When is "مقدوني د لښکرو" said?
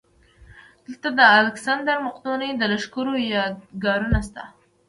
2.07-3.13